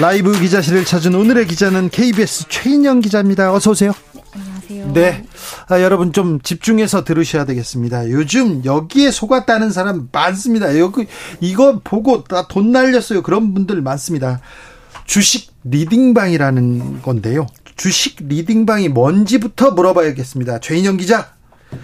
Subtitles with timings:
[0.00, 3.52] 라이브 기자실을 찾은 오늘의 기자는 KBS 최인영 기자입니다.
[3.52, 3.92] 어서 오세요.
[4.14, 4.92] 네, 안녕하세요.
[4.94, 5.24] 네.
[5.68, 8.10] 아, 여러분 좀 집중해서 들으셔야 되겠습니다.
[8.10, 10.78] 요즘 여기에 속았다는 사람 많습니다.
[10.78, 11.06] 여기
[11.40, 13.22] 이거 보고 나 돈 날렸어요.
[13.22, 14.40] 그런 분들 많습니다.
[15.04, 17.46] 주식 리딩방이라는 건데요.
[17.76, 20.60] 주식 리딩방이 뭔지부터 물어봐야겠습니다.
[20.60, 21.32] 최인영 기자.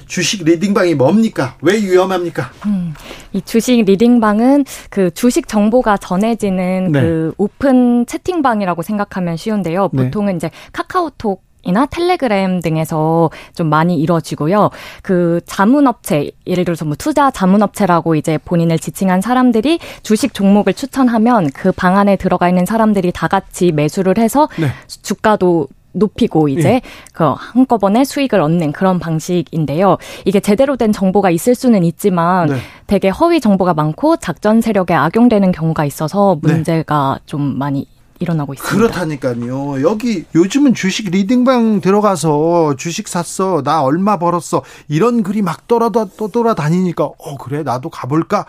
[0.09, 1.57] 주식 리딩방이 뭡니까?
[1.63, 2.51] 왜 위험합니까?
[2.67, 2.95] 음,
[3.33, 7.01] 이 주식 리딩방은 그 주식 정보가 전해지는 네.
[7.01, 9.91] 그 오픈 채팅방이라고 생각하면 쉬운데요.
[9.93, 10.05] 네.
[10.05, 14.71] 보통은 이제 카카오톡 이나 텔레그램 등에서 좀 많이 이루어지고요.
[15.03, 21.73] 그 자문업체, 예를 들어서 뭐 투자 자문업체라고 이제 본인을 지칭한 사람들이 주식 종목을 추천하면 그
[21.73, 24.69] 방 안에 들어가 있는 사람들이 다 같이 매수를 해서 네.
[25.03, 26.83] 주가도 높이고 이제 예.
[27.13, 29.99] 그 한꺼번에 수익을 얻는 그런 방식인데요.
[30.25, 32.57] 이게 제대로 된 정보가 있을 수는 있지만 네.
[32.87, 36.53] 되게 허위 정보가 많고 작전 세력에 악용되는 경우가 있어서 네.
[36.53, 37.87] 문제가 좀 많이
[38.21, 38.77] 일어나고 있습니다.
[38.77, 39.83] 그렇다니까요.
[39.83, 43.63] 여기 요즘은 주식 리딩방 들어가서 주식 샀어.
[43.63, 44.63] 나 얼마 벌었어.
[44.89, 47.63] 이런 글이 막 돌아다, 또 돌아다니니까, 어, 그래.
[47.63, 48.45] 나도 가볼까?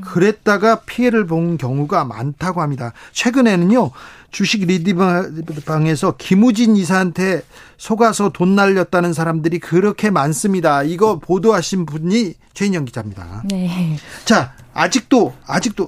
[0.00, 2.92] 그랬다가 피해를 본 경우가 많다고 합니다.
[3.12, 3.90] 최근에는요,
[4.30, 7.42] 주식 리딩방에서 김우진 이사한테
[7.76, 10.82] 속아서 돈 날렸다는 사람들이 그렇게 많습니다.
[10.82, 13.42] 이거 보도하신 분이 최인영 기자입니다.
[13.46, 13.96] 네.
[14.24, 15.84] 자, 아직도, 아직도,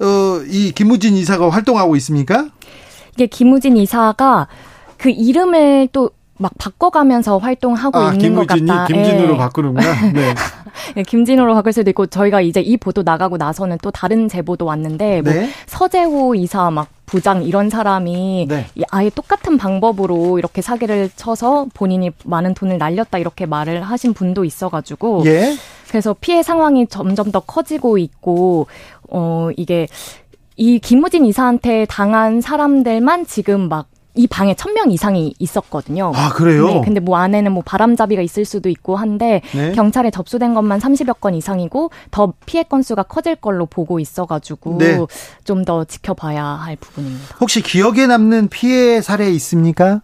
[0.00, 2.48] 어, 이 김우진 이사가 활동하고 있습니까?
[3.14, 4.48] 이게 김우진 이사가
[4.98, 8.86] 그 이름을 또 막 바꿔가면서 활동하고 아, 있는 것 김우진이 같다.
[8.86, 9.36] 김진우로 예.
[9.36, 10.10] 바꾸는구나.
[10.12, 10.34] 네.
[10.96, 15.20] 예, 김진호로 바꿀 수도 있고 저희가 이제 이 보도 나가고 나서는 또 다른 제보도 왔는데
[15.20, 15.50] 뭐 네.
[15.66, 18.66] 서재호 이사 막 부장 이런 사람이 네.
[18.76, 24.44] 이 아예 똑같은 방법으로 이렇게 사기를 쳐서 본인이 많은 돈을 날렸다 이렇게 말을 하신 분도
[24.44, 25.54] 있어가지고 예.
[25.88, 28.68] 그래서 피해 상황이 점점 더 커지고 있고
[29.08, 29.88] 어 이게
[30.56, 36.12] 이 김우진 이사한테 당한 사람들만 지금 막 이 방에 천 명 이상이 있었거든요.
[36.14, 36.66] 아, 그래요?
[36.66, 39.72] 네, 근데 뭐 안에는 뭐 바람잡이가 있을 수도 있고 한데 네.
[39.72, 44.98] 경찰에 접수된 것만 30여 건 이상이고 더 피해 건수가 커질 걸로 보고 있어 가지고 네.
[45.44, 47.36] 좀더 지켜봐야 할 부분입니다.
[47.40, 50.00] 혹시 기억에 남는 피해 사례 있습니까?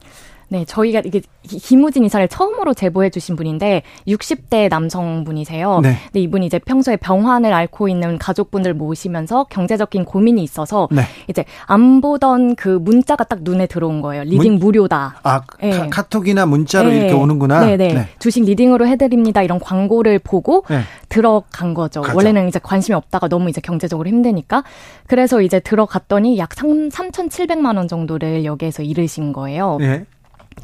[0.49, 5.81] 네, 저희가 이게 기- 김우진 이사를 처음으로 제보해 주신 분인데 60대 남성분이세요.
[5.81, 5.97] 네.
[6.05, 11.03] 근데 이분이 이제 평소에 병환을 앓고 있는 가족분들 모시면서 경제적인 고민이 있어서 네.
[11.29, 14.23] 이제 안 보던 그 문자가 딱 눈에 들어온 거예요.
[14.25, 15.17] 리딩 무료다.
[15.25, 15.89] 아, 네.
[15.91, 16.97] 카, 톡이나 문자로 네.
[16.99, 17.65] 이렇게 오는구나.
[17.65, 18.09] 네 네.
[18.19, 19.43] 주식 리딩으로 해 드립니다.
[19.43, 20.81] 이런 광고를 보고 네.
[21.09, 22.03] 들어간 거죠.
[22.03, 22.15] 가자.
[22.15, 24.63] 원래는 이제 관심이 없다가 너무 이제 경제적으로 힘드니까.
[25.07, 29.79] 그래서 이제 들어갔더니 약 3, 3,700만 원 정도를 여기에서 잃으신 거예요.
[29.81, 30.05] 네.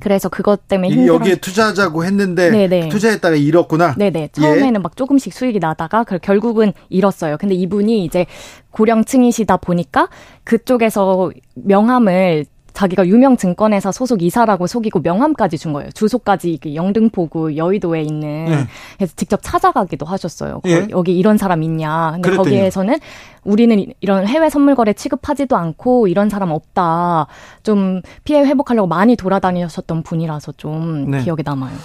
[0.00, 1.14] 그래서 그것 때문에 이- 힘들어.
[1.14, 2.88] 여기에 투자하자고 했는데 네네.
[2.88, 3.94] 투자했다가 잃었구나.
[3.97, 4.30] 네네.
[4.32, 7.36] 처음에는 막 조금씩 수익이 나다가 그 결국은 잃었어요.
[7.38, 8.26] 근데 이분이 이제
[8.70, 10.08] 고령층이시다 보니까
[10.44, 15.90] 그쪽에서 명함을 자기가 유명 증권회사 소속 이사라고 속이고 명함까지 준 거예요.
[15.92, 18.66] 주소까지 이게 영등포구 여의도에 있는 네.
[18.96, 20.60] 그래서 직접 찾아가기도 하셨어요.
[20.66, 20.80] 예.
[20.82, 22.12] 거- 여기 이런 사람 있냐.
[22.14, 22.44] 근데 그랬더니요.
[22.58, 22.98] 거기에서는
[23.44, 27.26] 우리는 이- 이런 해외 선물 거래 취급하지도 않고 이런 사람 없다.
[27.62, 31.22] 좀 피해 회복하려고 많이 돌아다니셨던 분이라서 좀 네.
[31.22, 31.76] 기억에 남아요.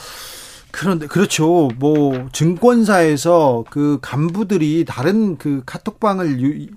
[0.72, 1.70] 그런데 그렇죠.
[1.80, 6.68] 뭐 증권사에서 그 간부들이 다른 그 카톡방을 유,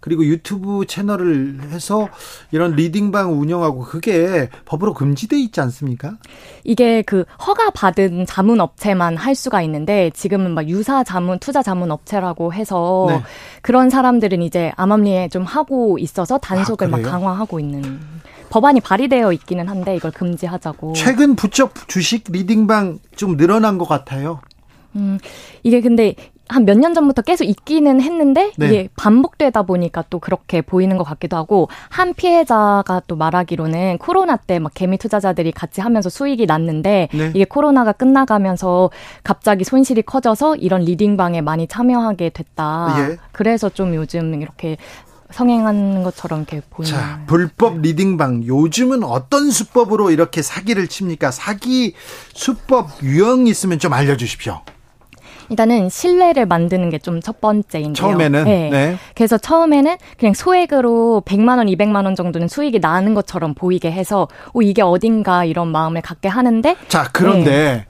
[0.00, 2.08] 그리고 유튜브 채널을 해서
[2.50, 6.16] 이런 리딩방 운영하고 그게 법으로 금지돼 있지 않습니까?
[6.64, 11.90] 이게 그 허가 받은 자문 업체만 할 수가 있는데 지금은 막 유사 자문 투자 자문
[11.90, 13.22] 업체라고 해서 네.
[13.62, 17.02] 그런 사람들은 이제 암암리에 좀 하고 있어서 단속을 아, 막?
[17.02, 18.00] 강화하고 있는
[18.50, 20.94] 법안이 발의되어 있기는 한데 이걸 금지하자고.
[20.94, 24.40] 최근 부쩍 주식 리딩방 좀 늘어난 것 같아요.
[24.96, 25.18] 음,
[25.62, 26.16] 이게 근데
[26.50, 28.66] 한 몇 년 전부터 계속 있기는 했는데 네.
[28.66, 34.58] 이게 반복되다 보니까 또 그렇게 보이는 것 같기도 하고 한 피해자가 또 말하기로는 코로나 때
[34.58, 37.30] 막 개미 투자자들이 같이 하면서 수익이 났는데 네.
[37.34, 38.90] 이게 코로나가 끝나가면서
[39.22, 42.96] 갑자기 손실이 커져서 이런 리딩방에 많이 참여하게 됐다.
[42.98, 43.16] 예.
[43.32, 44.76] 그래서 좀 요즘 이렇게
[45.30, 46.92] 성행하는 것처럼 이렇게 보이는.
[46.98, 51.30] 자, 불법 리딩방 요즘은 어떤 수법으로 이렇게 사기를 칩니까?
[51.30, 51.94] 사기
[52.34, 54.60] 수법 유형 있으면 좀 알려주십시오.
[55.50, 57.92] 일단은 신뢰를 만드는 게 좀 첫 번째인데요.
[57.94, 58.70] 처음에는 네.
[58.70, 58.96] 네.
[59.14, 64.62] 그래서 처음에는 그냥 소액으로 100만 원, 200만 원 정도는 수익이 나는 것처럼 보이게 해서 오
[64.62, 67.86] 이게 어딘가 이런 마음을 갖게 하는데 자, 그런데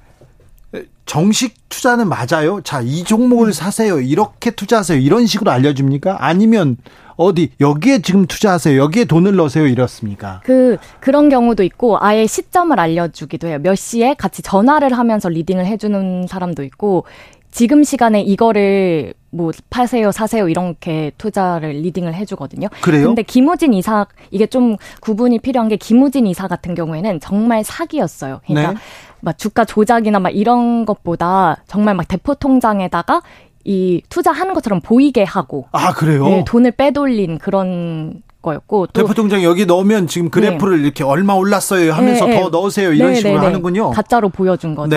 [0.73, 0.83] 네.
[1.07, 2.61] 정식 투자는 맞아요?
[2.63, 3.53] 자, 이 종목을 음.
[3.53, 4.01] 사세요.
[4.01, 4.99] 이렇게 투자하세요.
[5.01, 6.19] 이런 식으로 알려 줍니까?
[6.21, 6.77] 아니면
[7.17, 8.81] 어디 여기에 지금 투자하세요.
[8.81, 9.67] 여기에 돈을 넣으세요.
[9.67, 10.41] 이렇습니까?
[10.45, 13.59] 그 그런 경우도 있고 아예 시점을 알려주기도 해요.
[13.61, 17.05] 몇 시에 같이 전화를 하면서 리딩을 해주는 사람도 있고
[17.51, 22.69] 지금 시간에 이거를 뭐 파세요, 사세요 이렇게 투자를 리딩을 해주거든요.
[22.81, 23.07] 그래요?
[23.07, 28.41] 근데 김우진 이사 이게 좀 구분이 필요한 게 김우진 이사 같은 경우에는 정말 사기였어요.
[28.47, 28.79] 그러니까 네.
[29.21, 33.23] 막 주가 조작이나 막 이런 것보다 정말 막 대포 통장에다가
[33.65, 36.25] 이 투자하는 것처럼 보이게 하고 아 그래요?
[36.25, 40.85] 네, 돈을 빼돌린 그런 거였고 또 대포 통장 여기 넣으면 지금 그래프를 네.
[40.85, 43.47] 이렇게 얼마 올랐어요 하면서 네, 더 넣으세요 이런 네, 식으로 네, 네.
[43.47, 43.91] 하는군요.
[43.91, 44.97] 가짜로 보여준 거죠.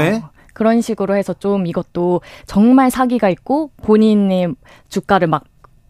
[0.53, 4.55] 그런 식으로 해서 좀 이것도 정말 사기가 있고 본인의
[4.89, 5.44] 주가를 막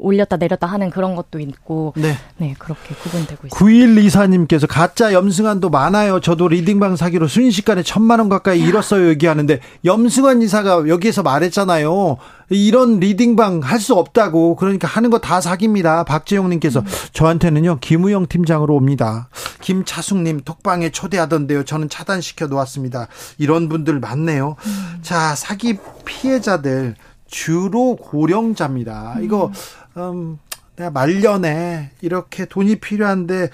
[0.04, 3.56] 올렸다 내렸다 하는 그런 것도 있고 네, 네 그렇게 구분되고 있습니다.
[3.58, 6.20] 9124님께서 가짜 염승환도 많아요.
[6.20, 12.18] 저도 리딩방 사기로 순식간에 천만 원 가까이 잃었어요 얘기하는데 염승환 이사가 여기에서 말했잖아요.
[12.50, 16.04] 이런 리딩방 할 수 없다고 그러니까 하는 거 다 사기입니다.
[16.04, 16.86] 박재용님께서 음.
[17.14, 19.30] 저한테는요 김우영 팀장으로 옵니다.
[19.62, 21.64] 김차숙님 톡방에 초대하던데요.
[21.64, 23.08] 저는 차단시켜 놓았습니다.
[23.38, 24.56] 이런 분들 많네요.
[24.66, 25.00] 음.
[25.02, 26.96] 자 사기 피해자들
[27.28, 29.16] 주로 고령자입니다.
[29.22, 29.54] 이거 음.
[29.98, 30.40] 음,
[30.75, 33.50] 내가 말년에 이렇게 돈이 필요한데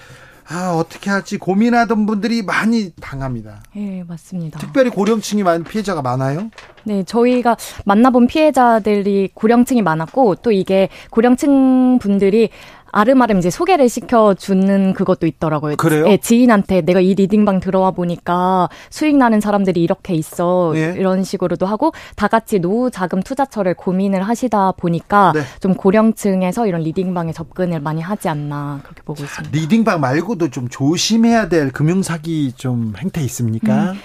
[0.52, 3.62] 아, 어떻게 할지 고민하던 분들이 많이 당합니다.
[3.72, 4.58] 네, 맞습니다.
[4.58, 6.50] 특별히 고령층이 많은 피해자가 많아요?
[6.82, 12.50] 네, 저희가 만나본 피해자들이 고령층이 많았고 또 이게 고령층 분들이
[12.92, 15.76] 알음알음 이제 소개를 시켜주는 그것도 있더라고요.
[15.76, 16.06] 그래요?
[16.08, 20.72] 예, 지인한테 내가 이 리딩방 들어와 보니까 수익 나는 사람들이 이렇게 있어.
[20.76, 20.94] 예.
[20.96, 25.42] 이런 식으로도 하고 다 같이 노후 자금 투자처를 고민을 하시다 보니까 네.
[25.60, 29.56] 좀 고령층에서 이런 리딩방에 접근을 많이 하지 않나 그렇게 보고 있습니다.
[29.56, 33.92] 리딩방 말고도 좀 조심해야 될 금융사기 좀 행태 있습니까?
[33.92, 33.98] 음.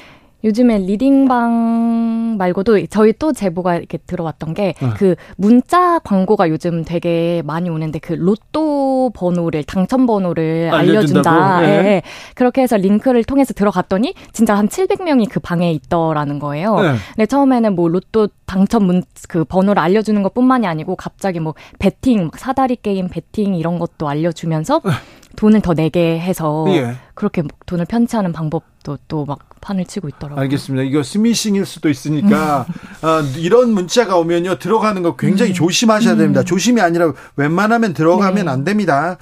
[0.45, 4.93] 요즘에 리딩방 말고도 저희 또 제보가 이렇게 들어왔던 게그 어.
[4.95, 11.61] 그 문자 광고가 요즘 되게 많이 오는데 그 로또 번호를 당첨 번호를 알려준다.
[11.61, 11.81] 네.
[11.81, 12.01] 네.
[12.35, 16.79] 그렇게 해서 링크를 통해서 들어갔더니 진짜 한 700명이 그 방에 있더라는 거예요.
[16.79, 16.95] 네.
[17.15, 22.77] 근데 처음에는 뭐 로또 당첨 문 그 번호를 알려주는 것뿐만이 아니고 갑자기 뭐 베팅 사다리
[22.77, 24.91] 게임 베팅 이런 것도 알려주면서 네.
[25.35, 26.95] 돈을 더 내게 해서 예.
[27.13, 30.39] 그렇게 돈을 편취하는 방법도 또 막 판을 치고 있더라고요.
[30.43, 30.83] 알겠습니다.
[30.83, 32.67] 이거 스미싱일 수도 있으니까
[33.01, 35.55] 어, 이런 문자가 오면요 들어가는 거 굉장히 음.
[35.55, 36.41] 조심하셔야 됩니다.
[36.41, 36.45] 음.
[36.45, 38.51] 조심이 아니라 웬만하면 들어가면 네.
[38.51, 39.17] 안 됩니다.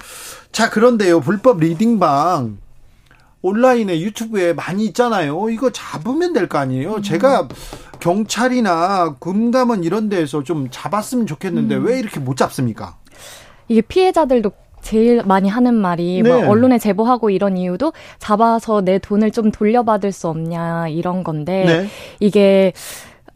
[0.52, 2.58] 자 그런데요 불법 리딩방
[3.40, 5.48] 온라인에 유튜브에 많이 있잖아요.
[5.50, 6.96] 이거 잡으면 될 거 아니에요.
[6.96, 7.02] 음.
[7.02, 7.48] 제가
[8.00, 11.86] 경찰이나 금감원 이런 데에서 좀 잡았으면 좋겠는데 음.
[11.86, 12.96] 왜 이렇게 못 잡습니까?
[13.68, 14.52] 이게 피해자들도
[14.84, 16.42] 제일 많이 하는 말이 뭐 네.
[16.42, 21.86] 뭐 언론에 제보하고 이런 이유도 잡아서 내 돈을 좀 돌려받을 수 없냐 이런 건데 네.
[22.20, 22.72] 이게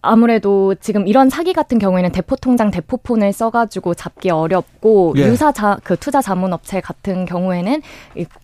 [0.01, 5.23] 아무래도 지금 이런 사기 같은 경우에는 대포 통장 대포폰을 써가지고 잡기 어렵고 예.
[5.23, 7.83] 유사 자, 그 투자 자문업체 같은 경우에는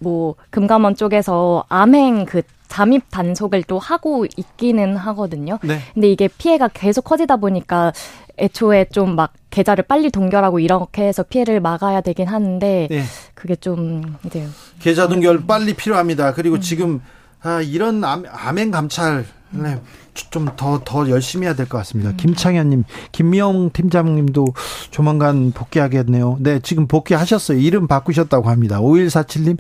[0.01, 5.59] 뭐 금감원 쪽에서 암행 그 잠입 단속을 또 하고 있기는 하거든요.
[5.63, 5.79] 네.
[5.93, 7.93] 근데 이게 피해가 계속 커지다 보니까
[8.37, 13.05] 애초에 좀막 계좌를 빨리 동결하고 이렇게 해서 피해를 막아야 되긴 하는데 네.
[13.35, 14.47] 그게 좀 이제
[14.81, 16.35] 계좌 동결 빨리 필요합니다.
[16.35, 16.61] 그리고 음.
[16.61, 17.01] 지금
[17.41, 19.81] 아, 이런 암행 감찰 네.
[20.15, 22.11] 좀더더 더 열심히 해야 될 것 같습니다.
[22.11, 22.17] 음.
[22.17, 24.47] 김창현님, 김미영 팀장님도
[24.91, 26.39] 조만간 복귀하겠네요.
[26.41, 27.59] 네, 지금 복귀하셨어요.
[27.59, 28.81] 이름 바꾸셨다고 합니다.
[28.81, 29.59] 5147님,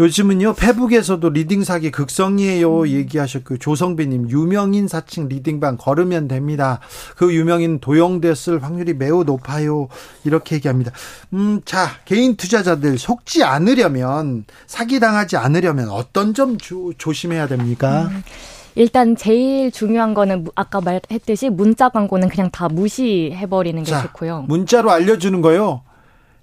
[0.00, 2.88] 요즘은요 페북에서도 리딩 사기 극성이에요 음.
[2.88, 6.80] 얘기하셨고 조성빈님 유명인 사칭 리딩방 걸으면 됩니다.
[7.16, 9.88] 그 유명인 도용됐을 확률이 매우 높아요.
[10.24, 10.90] 이렇게 얘기합니다.
[11.32, 11.63] 음.
[11.63, 18.08] 자, 개인 투자자들 속지 않으려면 사기 당하지 않으려면 어떤 점 조, 조심해야 됩니까?
[18.10, 18.22] 음.
[18.76, 24.46] 일단 제일 중요한 거는 아까 말했듯이 문자 광고는 그냥 다 무시해버리는 게 자, 좋고요.
[24.48, 25.82] 문자로 알려주는 거요.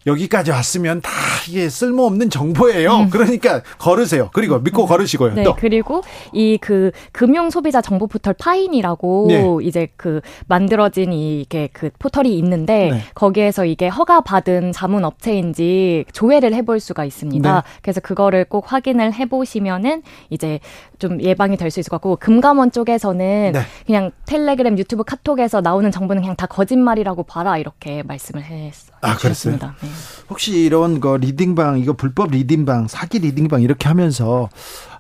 [0.08, 1.12] 여기까지 왔으면 다
[1.50, 2.98] 이게 쓸모없는 정보예요.
[3.02, 3.10] 음.
[3.10, 4.30] 그러니까 걸으세요.
[4.34, 5.34] 그리고 믿고 걸으시고요.
[5.36, 5.56] 네, 또.
[5.56, 6.02] 그리고
[6.34, 9.44] 이 그 금융 소비자 정보 포털 파인이라고 네.
[9.64, 13.02] 이제 그 만들어진 이게 그 포털이 있는데 네.
[13.16, 17.54] 거기에서 이게 허가 받은 자문 업체인지 조회를 해볼 수가 있습니다.
[17.54, 17.62] 네.
[17.82, 20.60] 그래서 그거를 꼭 확인을 해보시면은 이제
[21.00, 23.62] 좀 예방이 될 수 있을 것 같고 금감원 쪽에서는 네.
[23.86, 28.96] 그냥 텔레그램, 유튜브, 카톡에서 나오는 정보는 그냥 다 거짓말이라고 봐라 이렇게 말씀을 했어요.
[29.02, 29.76] 아, 그렇습니다.
[29.82, 29.88] 네.
[30.30, 34.50] 혹시 이런 거 리딩방 이거 불법 리딩방 사기 리딩방 이렇게 하면서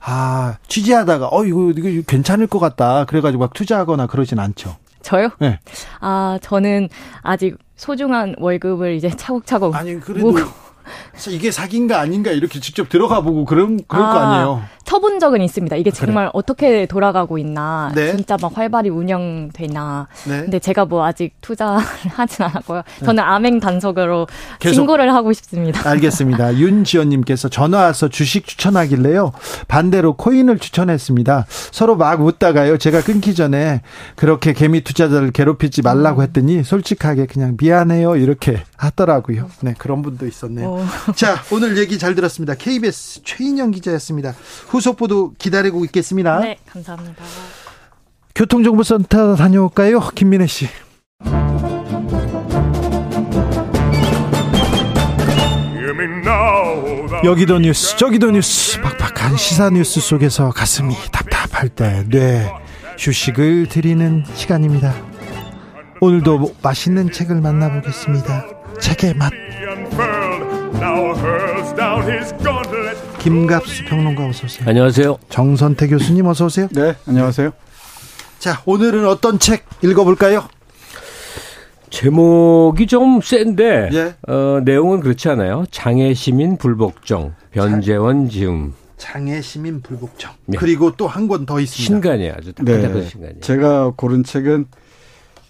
[0.01, 4.75] 아 취재하다가 어 이거 이거 괜찮을 것 같다 그래가지고 막 투자하거나 그러진 않죠.
[5.01, 5.29] 저요?
[5.39, 5.59] 네.
[5.99, 6.89] 아, 저는
[7.21, 10.49] 아직 소중한 월급을 이제 차곡차곡 아니 그래도 모으고.
[11.29, 14.63] 이게 사기인가 아닌가 이렇게 직접 들어가 보고 그런 그럴 아, 거 아니에요.
[14.85, 15.75] 쳐본 적은 있습니다.
[15.75, 16.31] 이게 정말 그래.
[16.33, 18.11] 어떻게 돌아가고 있나, 네.
[18.15, 20.07] 진짜 막 활발히 운영되나.
[20.27, 20.41] 네.
[20.41, 21.79] 근데 제가 뭐 아직 투자를
[22.13, 22.83] 하진 않았고요.
[22.99, 23.05] 네.
[23.05, 24.27] 저는 암행 단속으로
[24.61, 25.87] 신고를 하고 싶습니다.
[25.89, 26.55] 알겠습니다.
[26.59, 29.31] 윤지연님께서 전화 와서 주식 추천하길래요.
[29.67, 31.45] 반대로 코인을 추천했습니다.
[31.71, 32.77] 서로 막 웃다가요.
[32.77, 33.81] 제가 끊기 전에
[34.15, 39.49] 그렇게 개미 투자자를 괴롭히지 말라고 했더니 솔직하게 그냥 미안해요 이렇게 하더라고요.
[39.61, 40.69] 네 그런 분도 있었네요.
[40.69, 40.77] 오.
[40.79, 40.85] 어.
[41.15, 42.55] 자 오늘 얘기 잘 들었습니다.
[42.55, 44.33] KBS 최인영 기자였습니다.
[44.71, 46.39] 후속 보도 기다리고 있겠습니다.
[46.39, 47.21] 네, 감사합니다.
[48.33, 49.99] 교통정보센터 다녀올까요?
[50.15, 50.69] 김민혜 씨.
[57.23, 62.49] 여기도 뉴스 저기도 뉴스 팍팍한 시사 뉴스 속에서 가슴이 답답할 때 뇌
[62.97, 64.93] 휴식을 드리는 시간입니다.
[65.99, 68.45] 오늘도 맛있는 책을 만나보겠습니다.
[68.79, 69.31] 책의 맛.
[73.21, 74.67] 김갑수 평론가 어서 오세요.
[74.67, 75.17] 안녕하세요.
[75.29, 76.67] 정선태 교수님 어서 오세요.
[76.71, 77.51] 네, 안녕하세요.
[78.39, 80.47] 자, 오늘은 어떤 책 읽어볼까요?
[81.91, 84.15] 제목이 좀 센데 예.
[84.31, 85.65] 어, 내용은 그렇지 않아요.
[85.71, 88.73] 장애 시민 불복종 변재원 지음.
[88.97, 90.31] 장애 시민 불복종.
[90.45, 90.57] 네.
[90.57, 91.85] 그리고 또 한 권 더 있습니다.
[91.93, 93.07] 신간이에요, 아주 네.
[93.07, 93.41] 신간이에요.
[93.41, 94.65] 제가 고른 책은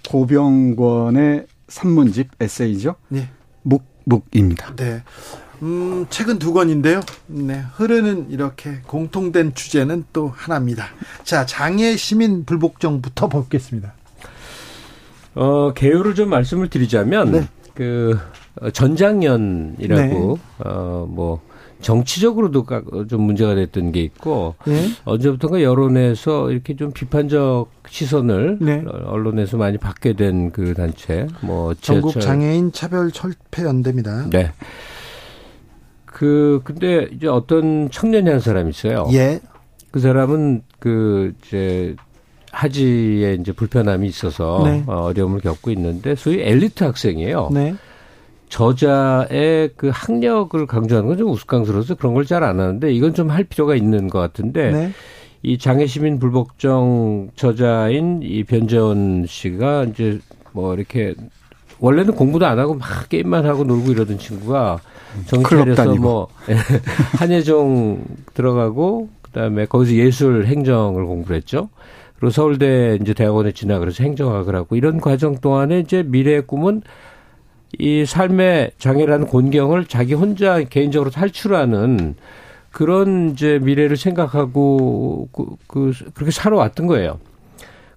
[0.09, 2.95] 고병권의 산문집 에세이죠.
[3.09, 3.29] 네.
[3.61, 4.75] 묵묵입니다.
[4.75, 5.03] 네.
[5.61, 7.01] 음, 책은 두 권인데요.
[7.27, 10.85] 네, 흐르는 이렇게 공통된 주제는 또 하나입니다.
[11.23, 13.93] 자, 장애 시민 불복종부터 보겠습니다.
[15.35, 17.47] 어, 개요를 좀 말씀을 드리자면 네.
[17.75, 18.17] 그
[18.59, 20.69] 어, 전장년이라고 네.
[20.69, 21.41] 어뭐
[21.81, 22.65] 정치적으로도
[23.09, 24.89] 좀 문제가 됐던 게 있고 네.
[25.05, 28.83] 언제부턴가 여론에서 이렇게 좀 비판적 시선을 네.
[29.05, 34.27] 언론에서 많이 받게 된 그 단체 뭐 전국 장애인 차별 철폐 연대입니다.
[34.29, 34.51] 네.
[36.11, 39.07] 그 근데 이제 어떤 청년이 한 사람이 있어요.
[39.13, 39.39] 예.
[39.89, 41.95] 그 사람은 그 이제
[42.51, 44.83] 하지에 이제 불편함이 있어서 네.
[44.87, 47.49] 어, 어려움을 겪고 있는데 소위 엘리트 학생이에요.
[47.53, 47.73] 네.
[48.49, 53.43] 저자의 그 학력을 강조하는 건 좀 우스꽝스러워서 그런 걸 잘 안 하는데 이건 좀 할
[53.45, 54.91] 필요가 있는 것 같은데 네.
[55.43, 60.19] 이 장애시민 불복종 저자인 이 변재원 씨가 이제
[60.51, 61.15] 뭐 이렇게
[61.79, 64.79] 원래는 공부도 안 하고 막 게임만 하고 놀고 이러던 친구가
[65.25, 66.27] 정치하려서 뭐
[67.17, 68.03] 한예종
[68.33, 71.69] 들어가고 그다음에 거기서 예술 행정을 공부를 했죠.
[72.17, 76.83] 그리고 서울대 이제 대학원에 진학을 해서 행정학을 하고 이런 과정 동안에 이제 미래의 꿈은
[77.79, 82.15] 이 삶의 장애라는 곤경을 자기 혼자 개인적으로 탈출하는
[82.71, 87.19] 그런 이제 미래를 생각하고 그, 그 그렇게 살아왔던 거예요.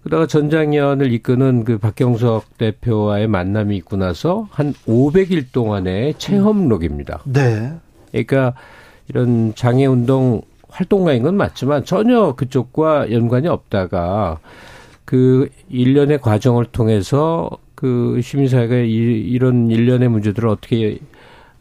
[0.04, 7.22] 그러다가 전장년을 이끄는 그 박경석 대표와의 만남이 있고 나서 한 500일 동안의 체험록입니다.
[7.24, 7.72] 네.
[8.10, 8.52] 그러니까
[9.08, 14.40] 이런 장애 운동 활동가인 건 맞지만 전혀 그쪽과 연관이 없다가
[15.06, 20.98] 그 일련의 과정을 통해서 그 시민사회가 이, 이런 일련의 문제들을 어떻게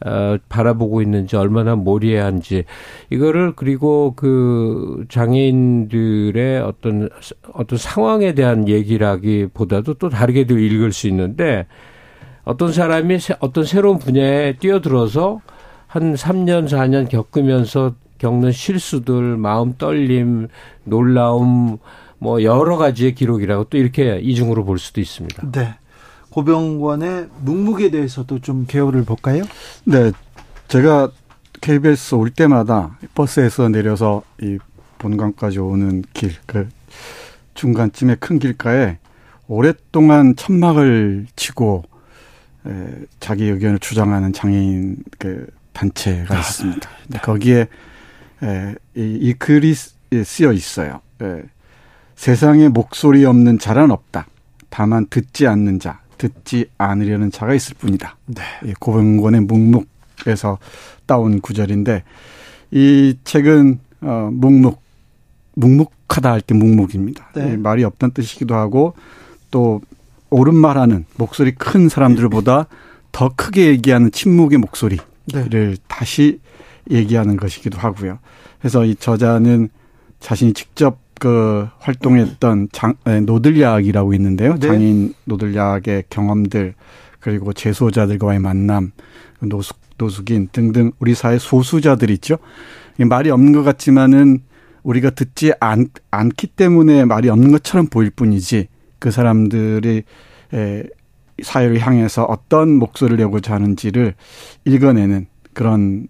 [0.06, 2.66] 어, 바라보고 있는지 얼마나 몰이해한지
[3.10, 7.10] 이거를 그리고 그 장애인들의 어떤
[7.54, 11.68] 어떤 상황에 대한 얘기라기보다도 또 다르게도 읽을 수 있는데
[12.44, 15.40] 어떤 사람이 어떤 새로운 분야에 뛰어들어서
[15.88, 20.48] 한 3년 4년 겪으면서 겪는 실수들, 마음 떨림,
[20.84, 21.78] 놀라움
[22.18, 25.52] 뭐 여러 가지의 기록이라고 또 이렇게 이중으로 볼 수도 있습니다.
[25.52, 25.76] 네.
[26.34, 29.44] 고병관의 묵묵에 대해서도 좀 개요를 볼까요?
[29.84, 30.12] 네.
[30.68, 31.12] 제가
[31.62, 34.58] KBS 올 때마다 버스에서 내려서 이
[34.98, 36.68] 본관까지 오는 길, 그
[37.54, 38.98] 중간쯤에 큰 길가에
[39.48, 41.84] 오랫동안 천막을 치고
[42.66, 42.88] 에,
[43.20, 46.90] 자기 의견을 주장하는 장애인 그 단체가 아, 있습니다.
[47.10, 47.20] 네.
[47.20, 47.68] 거기에
[48.42, 49.76] 에, 이, 이 글이
[50.24, 51.02] 쓰여 있어요.
[51.22, 51.44] 에,
[52.16, 54.26] 세상에 목소리 없는 자란 없다.
[54.72, 58.18] 다만 듣지 않는 자, 듣지 않으려는 자가 있을 뿐이다.
[58.28, 58.42] 네.
[58.80, 60.58] 고병권의 묵묵에서
[61.06, 62.04] 따온 구절인데
[62.72, 64.82] 이 책은 어 묵묵
[65.56, 67.32] 묵묵하다 할 때 묵묵입니다.
[67.36, 67.58] 네.
[67.58, 68.96] 말이 없다는 뜻이기도 하고
[69.52, 69.82] 또
[70.30, 72.68] 옳은 말하는 목소리 큰 사람들보다
[73.12, 75.76] 더 크게 얘기하는 침묵의 목소리를 네.
[75.88, 76.40] 다시
[76.90, 78.20] 얘기하는 것이기도 하고요.
[78.60, 79.70] 그래서 이 저자는
[80.20, 84.56] 자신이 직접 그 활동했던 장, 노들야학이라고 있는데요.
[84.56, 84.68] 네.
[84.68, 86.74] 장애인 노들야학의 경험들
[87.22, 88.92] 그리고 재소자들과의 만남,
[89.40, 92.40] 노숙 노숙인 등등 우리 사회 소수자들 있죠.
[92.98, 94.40] 말이 없는 것 같지만은
[94.84, 98.68] 우리가 듣지 않, 않기 때문에 말이 없는 것처럼 보일 뿐이지
[99.00, 100.04] 그 사람들이
[100.54, 100.84] 에,
[101.42, 104.14] 사회를 향해서 어떤 목소리를 내고자 하는지를
[104.66, 106.10] 읽어내는 그런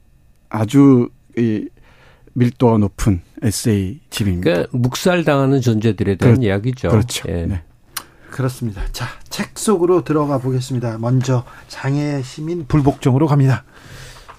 [0.50, 1.67] 아주 이
[2.34, 4.50] 밀도가 높은 에세이 집입니다.
[4.50, 6.90] 그러니까 묵살당하는 존재들에 대한 그, 이야기죠.
[6.90, 7.30] 그렇죠.
[7.30, 7.46] 예.
[7.46, 7.63] 네.
[8.30, 8.82] 그렇습니다.
[8.92, 10.98] 자, 책 속으로 들어가 보겠습니다.
[10.98, 13.63] 먼저 장애 시민 불복종으로 갑니다.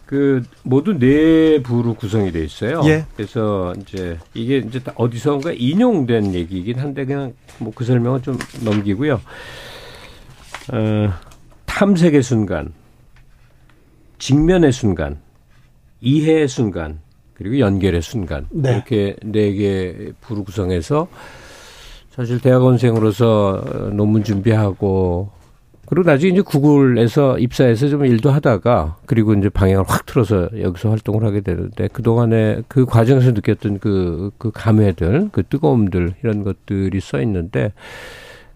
[0.06, 2.82] 그 모두 네 부로 구성이 돼 있어요.
[2.84, 3.06] 예.
[3.16, 9.20] 그래서 이제 이게 이제 어디선가 인용된 얘기이긴 한데 그냥 뭐 그 설명은 좀 넘기고요.
[10.72, 11.12] 어,
[11.66, 12.72] 탐색의 순간,
[14.18, 15.20] 직면의 순간,
[16.00, 17.00] 이해의 순간,
[17.34, 18.72] 그리고 연결의 순간 네.
[18.74, 21.08] 이렇게 네 개 부로 구성해서
[22.10, 25.30] 사실 대학원생으로서 논문 준비하고
[25.86, 31.24] 그리고 나중에 이제 구글에서 입사해서 좀 일도 하다가 그리고 이제 방향을 확 틀어서 여기서 활동을
[31.24, 37.72] 하게 되는데 그동안에 그 과정에서 느꼈던 그, 그 감회들, 그 뜨거움들 이런 것들이 써 있는데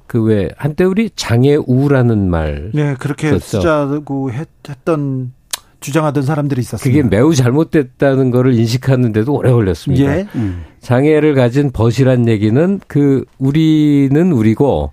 [0.06, 2.70] 그 왜 한때 우리 장애 우라는 말.
[2.72, 5.32] 네, 그렇게 쓰자고 했던
[5.80, 7.02] 주장하던 사람들이 있었습니다.
[7.02, 10.18] 그게 매우 잘못됐다는 거를 인식하는데도 오래 걸렸습니다.
[10.18, 10.26] 예.
[10.34, 10.64] 음.
[10.80, 14.92] 장애를 가진 벗이란 얘기는 그 우리는 우리고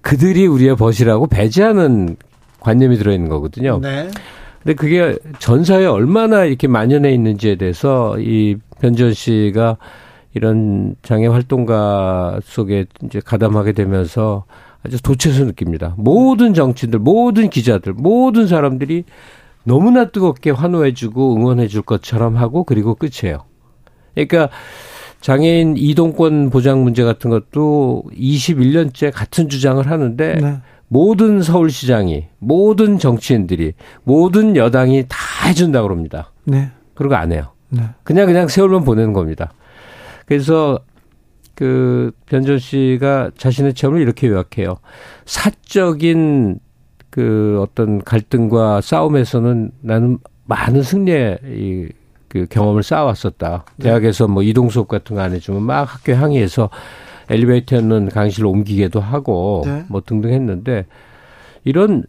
[0.00, 2.16] 그들이 우리의 벗이라고 배제하는
[2.60, 3.80] 관념이 들어있는 거거든요.
[3.80, 4.08] 네.
[4.62, 9.76] 근데 그게 전사에 얼마나 이렇게 만연해 있는지에 대해서 이 변지현 씨가
[10.34, 14.44] 이런 장애 활동가 속에 이제 가담하게 되면서
[14.84, 15.94] 아주 도체서 느낍니다.
[15.96, 19.04] 모든 정치인들, 모든 기자들, 모든 사람들이
[19.64, 23.44] 너무나 뜨겁게 환호해주고 응원해줄 것처럼 하고 그리고 끝이에요.
[24.14, 24.48] 그러니까
[25.20, 30.60] 장애인 이동권 보장 문제 같은 것도 21년째 같은 주장을 하는데 네.
[30.88, 35.16] 모든 서울시장이 모든 정치인들이 모든 여당이 다
[35.46, 36.32] 해준다 그럽니다.
[36.44, 36.70] 네.
[36.94, 37.52] 그러고 안 해요.
[37.70, 37.82] 네.
[38.02, 39.52] 그냥 그냥 세월만 보내는 겁니다.
[40.26, 40.80] 그래서
[41.54, 44.78] 그 변전 씨가 자신의 체험을 이렇게 요약해요.
[45.24, 46.58] 사적인
[47.12, 51.88] 그 어떤 갈등과 싸움에서는 나는 많은 승리의 이
[52.32, 53.66] 그 경험을 쌓아왔었다.
[53.76, 53.84] 네.
[53.84, 56.70] 대학에서 뭐 이동 수업 같은 거 안 해주면 막 학교 항의해서
[57.28, 59.84] 엘리베이터는 강의실로 옮기기도 하고 네.
[59.88, 60.86] 뭐 등등 했는데
[61.64, 62.04] 이런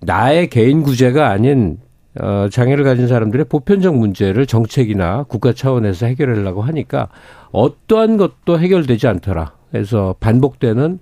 [0.00, 1.78] 나의 개인 구제가 아닌
[2.20, 7.08] 어, 장애를 가진 사람들의 보편적 문제를 정책이나 국가 차원에서 해결하려고 하니까
[7.50, 9.54] 어떠한 것도 해결되지 않더라.
[9.72, 10.98] 그래서 반복되는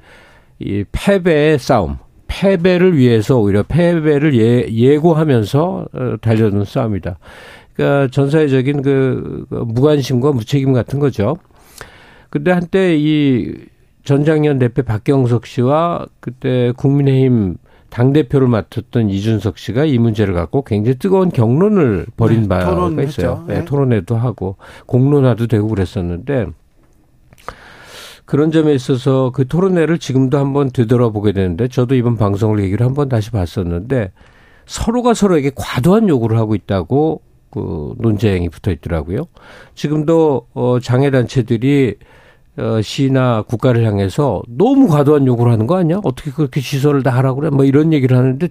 [0.60, 1.98] 이 패배의 싸움,
[2.32, 7.18] 패배를 위해서 오히려 패배를 예, 예고하면서 어, 달려드는 싸움이다.
[7.74, 11.36] 그러니까 전사회적인 그, 그 무관심과 무책임 같은 거죠.
[12.30, 13.54] 근데 한때 이
[14.04, 17.56] 전장현 대표 박경석 씨와 그때 국민의힘
[17.90, 23.44] 당대표를 맡았던 이준석 씨가 이 문제를 갖고 굉장히 뜨거운 경론을 벌인 네, 바가 있어요.
[23.46, 23.58] 네.
[23.58, 26.46] 네, 토론회도 하고 공론화도 되고 그랬었는데
[28.32, 33.30] 그런 점에 있어서 그 토론회를 지금도 한번 되돌아보게 되는데 저도 이번 방송을 얘기를 한번 다시
[33.30, 34.10] 봤었는데
[34.64, 39.26] 서로가 서로에게 과도한 요구를 하고 있다고 그 논쟁이 붙어 있더라고요.
[39.74, 41.96] 지금도 어 장애 단체들이
[42.58, 46.00] 어, 시나 국가를 향해서 너무 과도한 요구를 하는 거 아니야?
[46.04, 47.50] 어떻게 그렇게 시설을 다 하라고 그래?
[47.50, 48.46] 뭐 이런 얘기를 하는데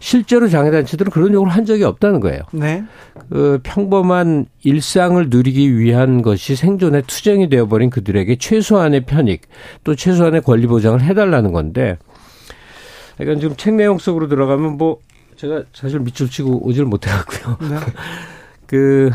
[0.00, 2.40] 실제로 장애단체들은 그런 요구를 한 적이 없다는 거예요.
[2.52, 2.82] 네.
[3.30, 9.42] 그 평범한 일상을 누리기 위한 것이 생존의 투쟁이 되어버린 그들에게 최소한의 편익
[9.84, 11.96] 또 최소한의 권리 보장을 해달라는 건데
[13.16, 14.98] 그러니까 지금 책 내용 속으로 들어가면 뭐
[15.36, 17.58] 제가 사실 밑줄 치고 오질 못해갖고요.
[17.70, 17.76] 네.
[18.66, 19.10] 그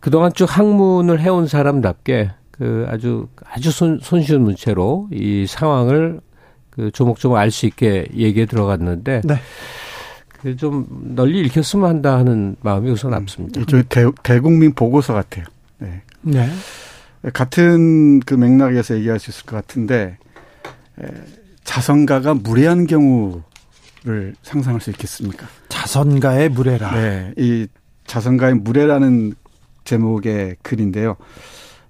[0.00, 6.20] 그동안 쭉 학문을 해온 사람답게 그 아주 아주 손, 손쉬운 문체로 이 상황을
[6.70, 9.36] 그 조목조목 알 수 있게 얘기에 들어갔는데 네.
[10.40, 13.60] 그좀 널리 읽혔으면 한다 하는 마음이 우선 앞섭니다.
[13.60, 15.44] 일종의 대, 대국민 보고서 같아요.
[15.78, 16.02] 네.
[16.22, 16.48] 네.
[17.32, 20.16] 같은 그 맥락에서 얘기할 수 있을 것 같은데
[21.00, 21.06] 에,
[21.64, 25.46] 자선가가 무례한 경우를 상상할 수 있겠습니까?
[25.68, 26.92] 자선가의 무례라.
[26.92, 27.34] 네.
[27.36, 27.66] 이
[28.06, 29.34] 자선가의 무례라는
[29.84, 31.16] 제목의 글인데요.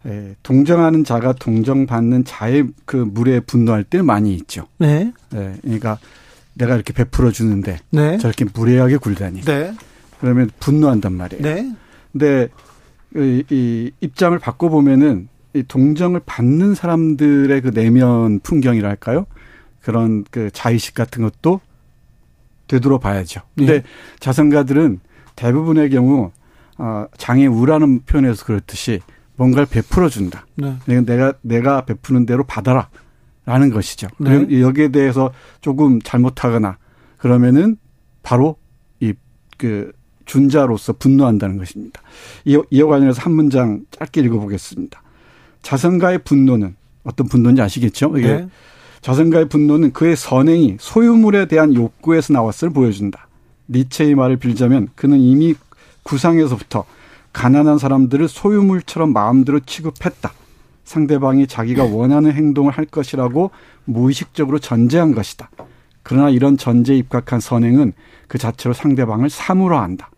[0.07, 4.67] 예, 동정하는 자가 동정받는 자의 그 물에 분노할 때 많이 있죠.
[4.79, 5.13] 네.
[5.35, 5.99] 예, 그러니까
[6.55, 8.19] 내가 이렇게 베풀어 주는데 네.
[8.19, 9.43] 저렇게 무례하게 굴다니.
[9.43, 9.75] 네.
[10.21, 11.43] 그러면 분노한단 말이에요.
[11.43, 11.73] 네.
[12.13, 12.49] 근데
[13.17, 19.27] 이, 이 입장을 바꿔 보면은 이 동정을 받는 사람들의 그 내면 풍경이랄까요?
[19.81, 21.61] 그런 그 자의식 같은 것도
[22.67, 23.41] 되돌아 봐야죠.
[23.57, 23.83] 근데 네.
[24.21, 25.01] 자선가들은
[25.37, 26.31] 대부분의 경우
[26.77, 29.01] 어 장애 우라는 표현에서 그렇듯이
[29.39, 30.47] 뭔가를 베풀어 준다.
[30.57, 30.77] 네.
[30.85, 32.91] 내가 내가 베푸는 대로 받아라
[33.47, 34.09] 라는 것이죠.
[34.19, 34.61] 네.
[34.61, 36.77] 여기에 대해서 조금 잘못하거나
[37.17, 37.79] 그러면은
[38.23, 38.57] 바로
[39.01, 39.15] 이
[39.59, 39.93] 그
[40.25, 42.01] 준자로서 분노한다는 것입니다.
[42.45, 45.03] 이, 이와 관련해서 한 문장 짧게 읽어보겠습니다.
[45.63, 48.17] 자선가의 분노는 어떤 분노인지 아시겠죠?
[48.17, 48.49] 이게 네.
[49.01, 53.29] 자선가의 분노는 그의 선행이 소유물에 대한 욕구에서 나왔을 보여준다.
[53.69, 55.55] 니체의 말을 빌자면 그는 이미
[56.03, 56.85] 구상에서부터
[57.39, 60.33] 가난한 사람들을 소유물처럼 마음대로 취급했다.
[60.83, 63.53] 상대방이 자기가 원하는 행동을 할 것이라고
[63.85, 65.49] 무의식적으로 전제한 것이다.
[66.03, 67.93] 그러나 이런 전제에 입각한 선행은
[68.27, 70.11] 그 자체로 상대방을 사물화한다.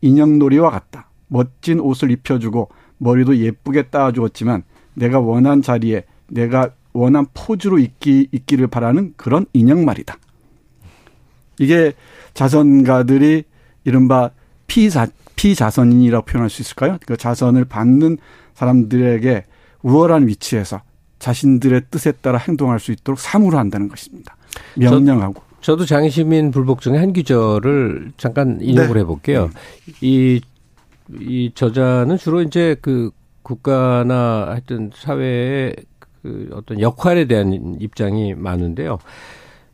[0.00, 1.08] 인형놀이와 같다.
[1.28, 9.14] 멋진 옷을 입혀주고 머리도 예쁘게 따주었지만 내가 원한 자리에 내가 원한 포즈로 있기, 있기를 바라는
[9.16, 10.16] 그런 인형 말이다.
[11.60, 11.92] 이게
[12.34, 13.44] 자선가들이
[13.84, 14.30] 이른바
[14.66, 16.98] 피자, 피자선인이라고 표현할 수 있을까요?
[17.06, 18.18] 그 자선을 받는
[18.54, 19.44] 사람들에게
[19.82, 20.82] 우월한 위치에서
[21.18, 24.36] 자신들의 뜻에 따라 행동할 수 있도록 사무를 한다는 것입니다.
[24.76, 25.42] 명령하고.
[25.60, 29.00] 저, 도 장시민 불복 중에 한 구절을 잠깐 인용을 네.
[29.00, 29.46] 해볼게요.
[29.46, 29.92] 네.
[30.00, 30.40] 이,
[31.20, 33.10] 이 저자는 주로 이제 그
[33.42, 35.74] 국가나 하여튼 사회의
[36.22, 38.98] 그 어떤 역할에 대한 입장이 많은데요.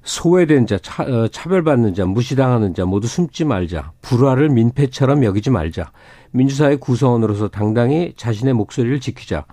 [0.05, 3.93] 소외된 자, 차, 어, 차별받는 자, 무시당하는 자 모두 숨지 말자.
[4.03, 5.93] 불화를 민폐처럼 여기지 말자.
[6.33, 9.45] 민주사회 구성원으로서 당당히 자신의 목소리를 지키자.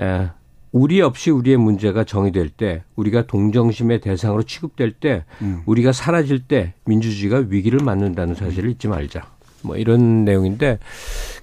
[0.00, 0.28] 에,
[0.72, 5.62] 우리 없이 우리의 문제가 정의될 때, 우리가 동정심의 대상으로 취급될 때, 음.
[5.66, 9.34] 우리가 사라질 때 민주주의가 위기를 맞는다는 사실을 잊지 말자.
[9.64, 10.78] 뭐 이런 내용인데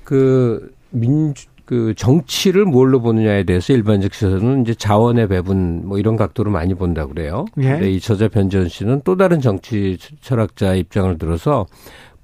[0.04, 6.52] 그 민주 그 정치를 뭘로 보느냐에 대해서 일반적 시선은 이제 자원의 배분 뭐 이런 각도로
[6.52, 7.46] 많이 본다 그래요.
[7.60, 7.70] 예.
[7.70, 11.66] 근데 이 저자 변전 씨는 또 다른 정치 철학자 입장을 들어서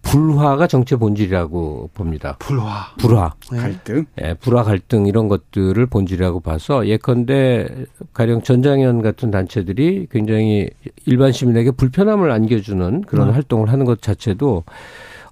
[0.02, 2.36] 불화가 정치의 본질이라고 봅니다.
[2.40, 2.94] 불화.
[2.98, 3.36] 불화.
[3.54, 3.58] 네.
[3.60, 4.06] 갈등.
[4.22, 7.70] 예, 불화 갈등 이런 것들을 본질이라고 봐서 예컨대
[8.14, 10.70] 가령 전장현 같은 단체들이 굉장히
[11.06, 13.34] 일반 시민에게 불편함을 안겨주는 그런 네.
[13.34, 14.66] 활동을 하는 것 자체도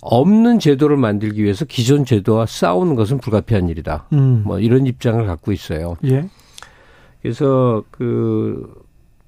[0.07, 4.05] 없는 제도를 만들기 위해서 기존 제도와 싸우는 것은 불가피한 일이다.
[4.13, 4.43] 음.
[4.45, 5.95] 뭐 이런 입장을 갖고 있어요.
[6.05, 6.29] 예.
[7.23, 8.71] 그래서 그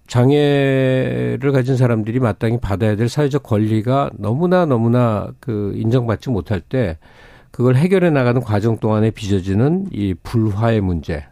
[0.05, 6.97] 장애를 가진 사람들이 마땅히 받아야 될 사회적 권리가 너무나 너무나 그 인정받지 못할 때
[7.49, 11.25] 그걸 해결해 나가는 과정 동안에 빚어지는 이 불화의 문제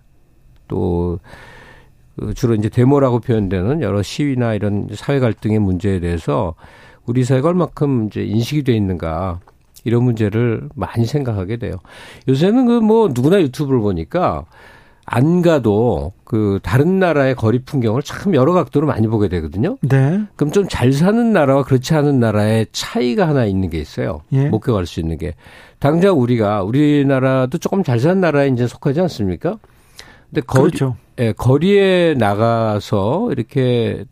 [0.68, 6.56] 또그 주로 이제 데모라고 표현되는 여러 시위나 이런 사회 갈등의 문제에 대해서
[7.06, 9.40] 우리 사회가 얼마큼 이제 인식이 돼 있는가
[9.84, 11.76] 이런 문제를 많이 생각하게 돼요.
[12.28, 14.46] 요새는 그 뭐 누구나 유튜브를 보니까
[15.08, 19.78] 안 가도 그 다른 나라의 거리 풍경을 참 여러 각도로 많이 보게 되거든요.
[19.82, 20.20] 네.
[20.36, 24.22] 그럼 좀 잘 사는 나라와 그렇지 않은 나라의 차이가 하나 있는 게 있어요.
[24.32, 24.50] 예.
[24.50, 25.36] 목격할 수 있는 게.
[25.78, 29.60] 당장 우리가 우리나라도 조금 잘 사는 나라에 이제 속하지 않습니까?
[30.32, 30.96] 근데 거리, 그렇죠.
[31.20, 34.06] 예, 거리에 나가서 이렇게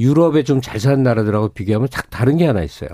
[0.00, 2.88] 유럽에 좀잘 사는 나라들하고 비교하면 딱 다른 게 하나 있어요.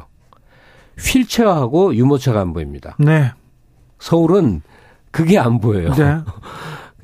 [0.98, 2.96] 휠체어하고 유모차가 안 보입니다.
[2.98, 3.32] 네.
[3.98, 4.62] 서울은
[5.10, 5.92] 그게 안 보여요.
[5.94, 6.04] 네.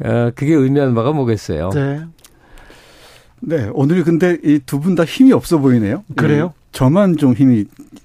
[0.08, 1.70] 어, 그게 의미하는 바가 뭐겠어요.
[1.70, 2.00] 네.
[3.40, 3.68] 네.
[3.74, 6.04] 오늘 근데 이 두 분 다 힘이 없어 보이네요.
[6.16, 6.52] 그래요?
[6.72, 7.64] 저만 좀 힘이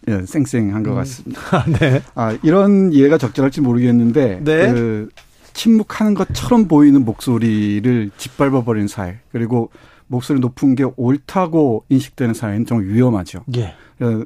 [0.09, 0.95] 예, 쌩쌩한 것 음.
[0.95, 1.63] 같습니다.
[1.79, 2.01] 네.
[2.15, 4.71] 아, 이런 이해가 적절할지 모르겠는데 네.
[4.73, 5.09] 그
[5.53, 9.69] 침묵하는 것처럼 보이는 목소리를 짓밟아 버린 사회 그리고
[10.07, 13.43] 목소리 높은 게 옳다고 인식되는 사회는 좀 위험하죠.
[13.57, 13.73] 예.
[14.03, 14.23] 어,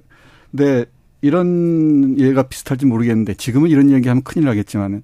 [0.52, 0.86] 근데
[1.22, 5.04] 이런 예가 비슷할지 모르겠는데 지금은 이런 얘기하면 큰일 나겠지만은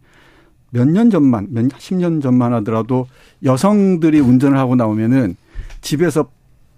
[0.72, 3.08] 몇 년 전만, 몇 십 년 전만 하더라도
[3.44, 5.36] 여성들이 운전을 하고 나오면은
[5.82, 6.28] 집에서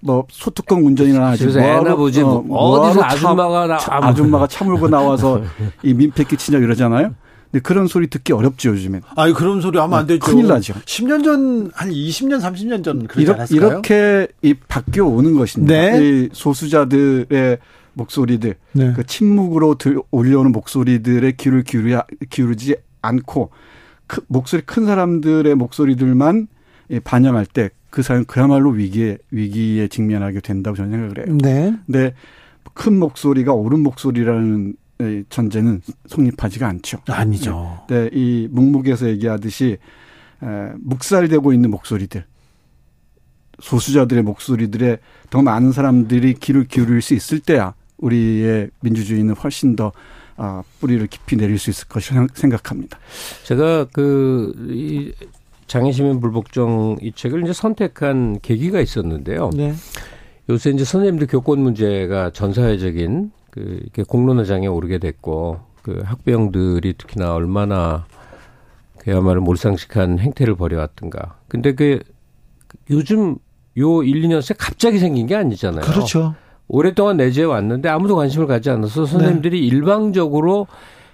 [0.01, 5.41] 뭐 소뚜껑 운전이나 하지 뭐하러 보지 뭐 어, 디서 아줌마가 나 아줌마가 차 몰고 나와서
[5.83, 7.15] 이 민폐 끼치냐 이러잖아요.
[7.51, 9.01] 근데 그런 소리 듣기 어렵죠, 요즘엔.
[9.15, 10.19] 아니, 그런 소리 하면 안 되죠.
[10.19, 10.73] 큰일 나죠.
[10.73, 13.69] 10년 전, 한 20년, 30년 전 그러지 않았을까요?
[13.69, 15.73] 이렇게 이 바뀌어 오는 것입니다.
[15.73, 15.99] 네.
[16.01, 17.57] 이 소수자들의
[17.93, 18.93] 목소리들, 네.
[18.95, 23.49] 그 침묵으로 들, 올려오는 목소리들의 귀를 기울여, 기울이지 않고,
[24.07, 26.47] 그 목소리 큰 사람들의 목소리들만
[27.03, 31.37] 반영할 때 그 사람 그야말로 위기에, 위기에 직면하게 된다고 저는 생각을 해요.
[31.41, 31.75] 네.
[31.85, 32.13] 근데
[32.73, 34.75] 큰 목소리가 옳은 목소리라는
[35.29, 36.99] 전제는 성립하지가 않죠.
[37.07, 37.79] 아니죠.
[37.87, 39.77] 네, 이 묵묵에서 얘기하듯이
[40.43, 40.47] 에,
[40.79, 42.25] 묵살되고 있는 목소리들,
[43.61, 44.97] 소수자들의 목소리들에
[45.29, 49.91] 더 많은 사람들이 귀를 기울일 수 있을 때야 우리의 민주주의는 훨씬 더
[50.35, 52.97] 아, 뿌리를 깊이 내릴 수 있을 것이라 생각합니다.
[53.43, 55.11] 제가 그, 이
[55.67, 59.49] 장애시민 불복종 이 책을 이제 선택한 계기가 있었는데요.
[59.53, 59.73] 네.
[60.49, 67.33] 요새 이제 선생님들 교권 문제가 전 사회적인 그 이렇게 공론화장에 오르게 됐고 그 학부형들이 특히나
[67.33, 68.05] 얼마나
[68.97, 71.37] 그야말로 몰상식한 행태를 벌여왔던가.
[71.47, 71.99] 근데 그
[72.89, 73.37] 요즘
[73.77, 75.81] 요 1, 2년 새 갑자기 생긴 게 아니잖아요.
[75.81, 76.35] 그렇죠.
[76.67, 79.67] 오랫동안 내재해 왔는데 아무도 관심을 가지 않아서 선생님들이 네.
[79.67, 80.67] 일방적으로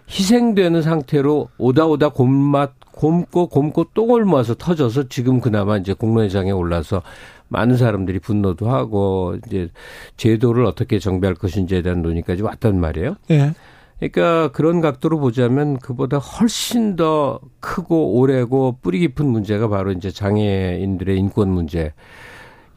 [0.10, 7.02] 희생되는 상태로 오다 오다 곰맛 곰고 곰고 똥을 모아서 터져서 지금 그나마 이제 공론회장에 올라서
[7.48, 9.70] 많은 사람들이 분노도 하고 이제
[10.18, 13.16] 제도를 어떻게 정비할 것인지에 대한 논의까지 왔단 말이에요.
[13.32, 13.54] 예.
[14.00, 21.18] 그러니까 그런 각도로 보자면 그보다 훨씬 더 크고 오래고 뿌리 깊은 문제가 바로 이제 장애인들의
[21.18, 21.94] 인권 문제.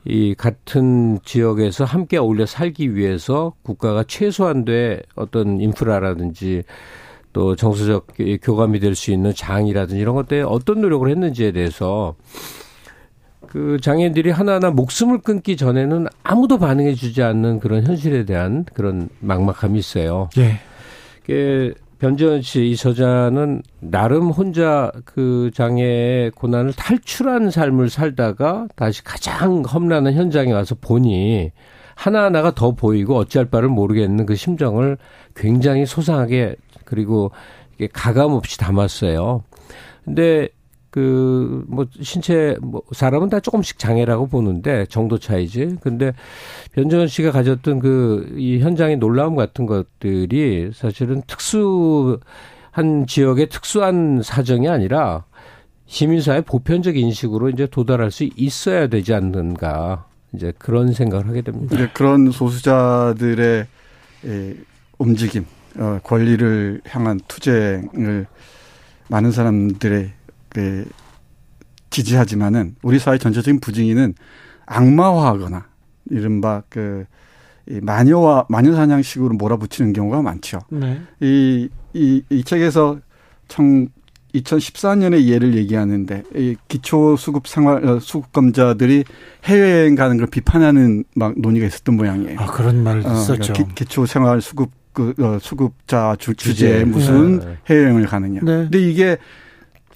[0.04, 6.62] 이 같은 지역에서 함께 어울려 살기 위해서 국가가 최소한도의 어떤 인프라라든지
[7.32, 8.06] 또 정서적
[8.40, 12.14] 교감이 될 수 있는 장이라든지 이런 것들에 어떤 노력을 했는지에 대해서
[13.46, 19.78] 그 장애인들이 하나하나 목숨을 끊기 전에는 아무도 반응해 주지 않는 그런 현실에 대한 그런 막막함이
[19.78, 20.28] 있어요.
[20.38, 20.60] 예.
[21.24, 29.62] 그 변지현 씨 이 저자는 나름 혼자 그 장애의 고난을 탈출한 삶을 살다가 다시 가장
[29.62, 31.50] 험난한 현장에 와서 보니
[31.96, 34.96] 하나하나가 더 보이고 어찌할 바를 모르겠는 그 심정을
[35.34, 37.32] 굉장히 소상하게 그리고
[37.92, 39.42] 가감 없이 담았어요.
[40.04, 40.48] 근데
[40.98, 45.76] 그, 뭐, 신체, 뭐, 사람은 다 조금씩 장애라고 보는데, 정도 차이지.
[45.80, 46.12] 근데,
[46.72, 52.18] 변정현 씨가 가졌던 그, 이 현장의 놀라움 같은 것들이 사실은 특수한
[53.06, 55.24] 지역의 특수한 사정이 아니라,
[55.86, 60.06] 시민사회 보편적 인식으로 이제 도달할 수 있어야 되지 않는가.
[60.34, 61.74] 이제 그런 생각을 하게 됩니다.
[61.74, 63.66] 이제 그런 소수자들의
[64.26, 64.54] 예,
[64.98, 65.46] 움직임,
[65.78, 68.26] 어, 권리를 향한 투쟁을
[69.08, 70.17] 많은 사람들의
[70.58, 70.84] 그
[71.90, 74.14] 지지하지만은 우리 사회 전체적인 부정의는
[74.66, 75.66] 악마화하거나
[76.10, 80.58] 이른바 그이 마녀와 마녀 사냥식으로 몰아붙이는 경우가 많죠.
[80.70, 81.00] 네.
[81.20, 82.98] 이, 이, 이 책에서
[83.46, 83.86] 청
[84.34, 89.04] 2014년의 예를 얘기하는데 이 기초 수급 생활 어, 수급검자들이
[89.44, 92.40] 해외여행 가는 걸 비판하는 막 논의가 있었던 모양이에요.
[92.40, 93.52] 아 그런 말 어, 있었죠.
[93.52, 97.58] 그러니까 기, 초 생활 수급 그 어, 수급자 주, 주제에 무슨 네.
[97.70, 98.40] 해외여행을 가느냐.
[98.42, 98.52] 네.
[98.64, 99.18] 근데 이게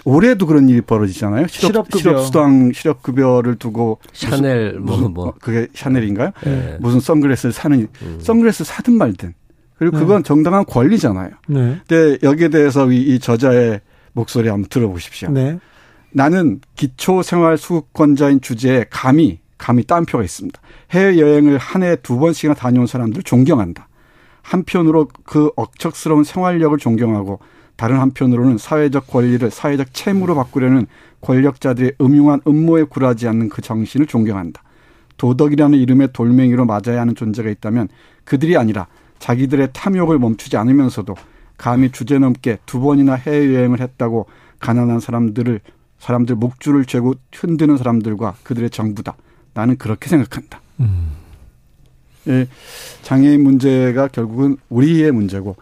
[0.04, 1.46] 올해도 그런 일이 벌어지잖아요.
[1.48, 1.98] 실업, 실업급여.
[1.98, 3.98] 실업수당, 실업급여를 두고.
[4.12, 5.34] 샤넬, 뭐, 무슨, 뭐.
[5.40, 6.32] 그게 샤넬인가요?
[6.44, 6.76] 네.
[6.80, 8.18] 무슨 선글라스를 사는, 음.
[8.20, 9.34] 선글라스 사든 말든.
[9.76, 10.22] 그리고 그건 네.
[10.26, 11.30] 정당한 권리잖아요.
[11.48, 11.80] 네.
[11.86, 13.80] 근데 여기에 대해서 이, 이 저자의
[14.12, 15.30] 목소리 한번 들어보십시오.
[15.30, 15.58] 네.
[16.12, 20.60] 나는 기초생활수급권자인 주제에 감히, 감히 따표가 있습니다.
[20.90, 23.88] 해외여행을 한 해에 두 번씩이나 다녀온 사람들을 존경한다.
[24.42, 27.40] 한편으로 그 억척스러운 생활력을 존경하고
[27.76, 30.86] 다른 한편으로는 사회적 권리를 사회적 채무로 바꾸려는
[31.20, 34.62] 권력자들의 음흉한 음모에 굴하지 않는 그 정신을 존경한다.
[35.16, 37.88] 도덕이라는 이름의 돌멩이로 맞아야 하는 존재가 있다면
[38.24, 38.86] 그들이 아니라
[39.18, 41.14] 자기들의 탐욕을 멈추지 않으면서도
[41.56, 44.26] 감히 주제넘게 두 번이나 해외여행을 했다고
[44.58, 45.60] 가난한 사람들을
[45.98, 49.14] 사람들 목줄을 죄고 흔드는 사람들과 그들의 정부다.
[49.54, 50.60] 나는 그렇게 생각한다.
[50.80, 51.12] 음.
[52.26, 52.48] 예,
[53.02, 55.56] 장애인 문제가 결국은 우리의 문제고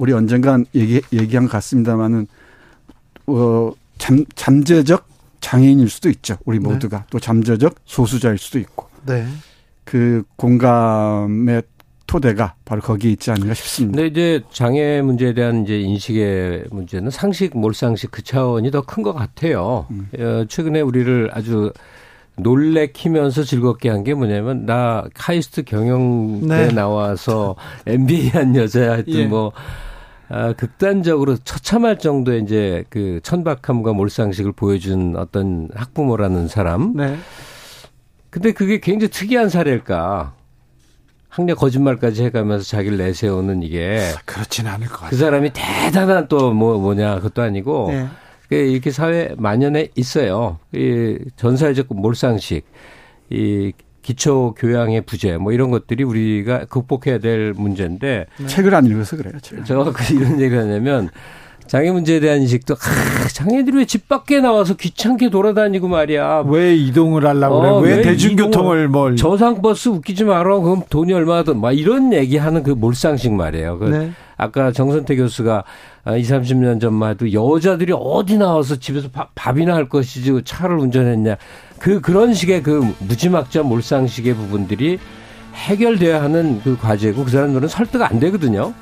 [0.00, 2.26] 우리 언젠간 얘기, 얘기한 것 같습니다만은,
[3.26, 5.06] 어, 잠, 잠재적
[5.42, 6.38] 장애인일 수도 있죠.
[6.46, 6.66] 우리 네.
[6.66, 6.98] 모두가.
[7.00, 7.04] 네.
[7.10, 8.86] 또 잠재적 소수자일 수도 있고.
[9.04, 9.26] 네.
[9.84, 11.62] 그 공감의
[12.06, 13.96] 토대가 바로 거기에 있지 않는가 싶습니다.
[14.00, 19.12] 근데 이제 장애 문제에 대한 이제 인식의 문제는 상식, 몰상식 그 차원이 더 큰 것
[19.12, 19.86] 같아요.
[19.90, 20.08] 음.
[20.18, 21.72] 어, 최근에 우리를 아주
[22.36, 26.72] 놀래키면서 즐겁게 한 게 뭐냐면 나 카이스트 경영대 네.
[26.72, 27.54] 나와서
[27.86, 29.26] MBA 한 여자야 하여튼 예.
[29.26, 29.52] 뭐
[30.30, 36.94] 아, 극단적으로 처참할 정도의 이제 그 천박함과 몰상식을 보여준 어떤 학부모라는 사람.
[36.94, 37.16] 네.
[38.30, 40.34] 근데 그게 굉장히 특이한 사례일까?
[41.28, 45.10] 학력 거짓말까지 해가면서 자기를 내세우는 이게 그렇지는 않을 것 같아요.
[45.10, 48.08] 그 사람이 대단한 또 뭐 뭐냐 그것도 아니고 네.
[48.50, 50.58] 이렇게 사회 만연해 있어요.
[50.72, 52.64] 이 전사회적 몰상식,
[53.30, 58.46] 이 기초 교양의 부재 뭐 이런 것들이 우리가 극복해야 될 문제인데 네.
[58.46, 59.34] 책을 안 읽어서 그래요.
[59.40, 61.10] 제가, 제가 그 이런 얘기를 하냐면
[61.66, 66.44] 장애 문제에 대한 인식도 아, 장애들이 왜 집 밖에 나와서 귀찮게 돌아다니고 말이야.
[66.48, 67.90] 왜 이동을 하려고 어, 그래?
[67.92, 70.58] 왜, 왜 대중교통을 뭘 저상버스 웃기지 마라.
[70.60, 73.78] 그럼 돈이 얼마든 막 이런 얘기하는 그 몰상식 말이에요.
[73.78, 74.10] 그 네.
[74.36, 75.62] 아까 정선태 교수가
[76.16, 81.36] 20, 30년 전만 해도 여자들이 어디 나와서 집에서 밥, 밥이나 할 것이지 차를 운전했냐.
[81.80, 85.00] 그 그런 식의 그 무지막지한 몰상식의 부분들이
[85.54, 88.72] 해결돼야 하는 그 과제고 그 사람들은 설득 안 되거든요.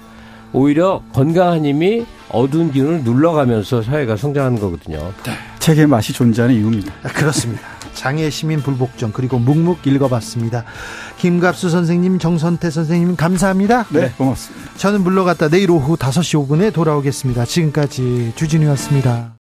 [0.52, 4.98] 오히려 건강한 힘이 어두운 기운을 눌러가면서 사회가 성장하는 거거든요.
[5.24, 5.32] 네.
[5.60, 6.92] 책의 맛이 존재하는 이유입니다.
[7.04, 7.62] 아, 그렇습니다.
[7.94, 10.64] 장애 시민 불복종 그리고 묵묵 읽어봤습니다.
[11.18, 13.86] 김갑수 선생님, 정선태 선생님 감사합니다.
[13.90, 14.12] 네, 네.
[14.16, 14.72] 고맙습니다.
[14.76, 17.44] 저는 물러갔다 내일 오후 5시 5분에 돌아오겠습니다.
[17.44, 19.37] 지금까지 주진우였습니다.